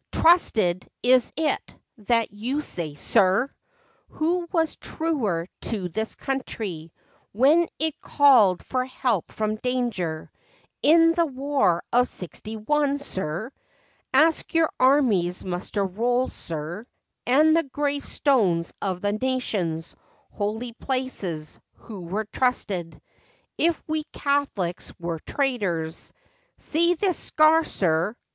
"Trusted, 0.12 0.86
is 1.02 1.32
it, 1.38 1.74
that 1.96 2.34
you 2.34 2.60
say, 2.60 2.94
sir! 2.96 3.50
Who 4.10 4.46
was 4.52 4.76
truer 4.76 5.46
to 5.62 5.88
this 5.88 6.14
country 6.16 6.92
When 7.32 7.66
it 7.78 7.98
called 7.98 8.62
for 8.62 8.84
help 8.84 9.32
from 9.32 9.56
danger 9.56 10.30
In 10.82 11.14
the 11.14 11.24
war 11.24 11.82
of 11.94 12.08
sixty 12.08 12.58
one, 12.58 12.98
sir? 12.98 13.52
Ask 14.12 14.52
your 14.52 14.68
army's 14.78 15.42
muster 15.42 15.86
rolls, 15.86 16.34
sir, 16.34 16.86
And 17.26 17.56
the 17.56 17.62
grave 17.62 18.04
stones 18.04 18.74
of 18.82 19.00
the 19.00 19.14
nation's 19.14 19.96
Holy 20.30 20.74
places, 20.74 21.58
who 21.76 22.00
were 22.02 22.26
trusted, 22.26 23.00
If 23.56 23.82
we 23.88 24.04
Catholics 24.12 24.92
were 25.00 25.20
traitors? 25.20 26.12
See 26.58 26.92
this 26.92 27.16
scar, 27.18 27.64
sir 27.64 28.14